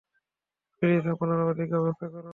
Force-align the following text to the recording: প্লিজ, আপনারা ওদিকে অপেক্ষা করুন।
প্লিজ, 0.81 1.03
আপনারা 1.07 1.43
ওদিকে 1.45 1.75
অপেক্ষা 1.75 2.07
করুন। 2.07 2.29